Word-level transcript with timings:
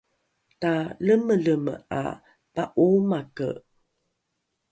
talemeleme 0.59 1.73
’a 2.01 2.05
pa’oomake 2.53 3.47